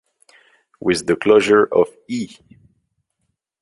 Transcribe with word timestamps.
With 0.79 1.05
the 1.05 1.15
closure 1.15 1.63
of 1.71 1.95
E! 2.07 2.35